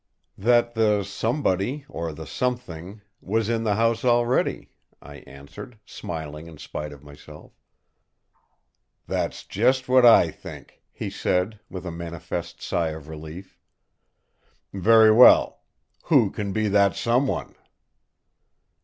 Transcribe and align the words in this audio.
"That 0.39 0.73
the 0.73 1.03
somebody—or 1.03 2.11
the 2.11 2.25
something—was 2.25 3.49
in 3.49 3.63
the 3.63 3.75
house 3.75 4.03
already," 4.03 4.71
I 4.99 5.17
answered, 5.27 5.77
smiling 5.85 6.47
in 6.47 6.57
spite 6.57 6.91
of 6.91 7.03
myself. 7.03 7.51
"That's 9.05 9.43
just 9.43 9.87
what 9.87 10.03
I 10.03 10.31
think," 10.31 10.81
he 10.91 11.11
said, 11.11 11.59
with 11.69 11.85
a 11.85 11.91
manifest 11.91 12.63
sigh 12.63 12.89
of 12.89 13.09
relief. 13.09 13.59
"Very 14.73 15.11
well! 15.11 15.61
Who 16.05 16.31
can 16.31 16.51
be 16.51 16.67
that 16.69 16.95
someone?" 16.95 17.53